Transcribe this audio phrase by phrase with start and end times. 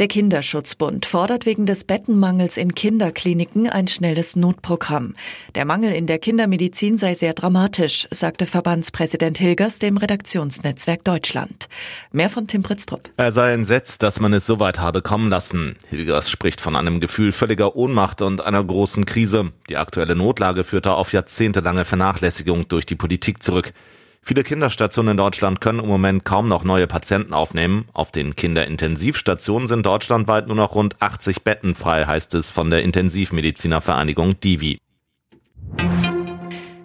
[0.00, 5.12] Der Kinderschutzbund fordert wegen des Bettenmangels in Kinderkliniken ein schnelles Notprogramm.
[5.54, 11.68] Der Mangel in der Kindermedizin sei sehr dramatisch, sagte Verbandspräsident Hilgers dem Redaktionsnetzwerk Deutschland.
[12.12, 13.10] Mehr von Tim Pritztrup.
[13.18, 15.76] Er sei entsetzt, dass man es so weit habe kommen lassen.
[15.90, 19.52] Hilgers spricht von einem Gefühl völliger Ohnmacht und einer großen Krise.
[19.68, 23.74] Die aktuelle Notlage führte auf jahrzehntelange Vernachlässigung durch die Politik zurück.
[24.22, 27.88] Viele Kinderstationen in Deutschland können im Moment kaum noch neue Patienten aufnehmen.
[27.92, 32.82] Auf den Kinderintensivstationen sind deutschlandweit nur noch rund 80 Betten frei, heißt es von der
[32.82, 34.78] Intensivmedizinervereinigung Divi.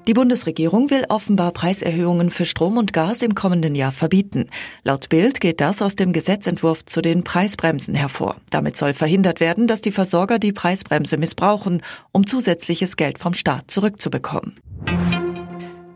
[0.08, 4.50] Die Bundesregierung will offenbar Preiserhöhungen für Strom und Gas im kommenden Jahr verbieten.
[4.84, 8.36] Laut Bild geht das aus dem Gesetzentwurf zu den Preisbremsen hervor.
[8.52, 11.82] Damit soll verhindert werden, dass die Versorger die Preisbremse missbrauchen,
[12.12, 14.60] um zusätzliches Geld vom Staat zurückzubekommen.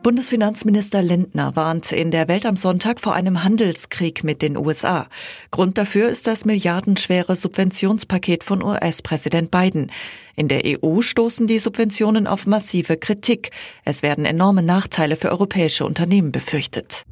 [0.02, 5.08] Bundesfinanzminister Lindner warnt in der Welt am Sonntag vor einem Handelskrieg mit den USA.
[5.52, 9.92] Grund dafür ist das milliardenschwere Subventionspaket von US-Präsident Biden.
[10.38, 13.52] In der EU stoßen die Subventionen auf massive Kritik.
[13.84, 17.04] Es werden enorme Nachteile für europäische Unternehmen befürchtet.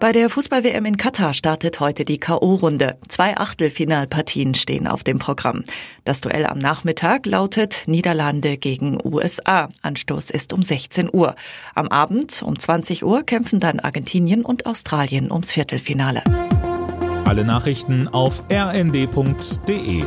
[0.00, 2.96] Bei der Fußball-WM in Katar startet heute die K.O.-Runde.
[3.08, 5.62] Zwei Achtelfinalpartien stehen auf dem Programm.
[6.06, 9.68] Das Duell am Nachmittag lautet Niederlande gegen USA.
[9.82, 11.34] Anstoß ist um 16 Uhr.
[11.74, 16.22] Am Abend um 20 Uhr kämpfen dann Argentinien und Australien ums Viertelfinale.
[17.26, 20.04] Alle Nachrichten auf rnd.de